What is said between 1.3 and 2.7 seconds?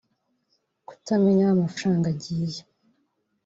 aho amafaranga agiye